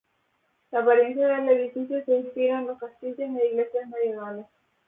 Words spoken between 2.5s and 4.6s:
en los castillos e iglesias medievales.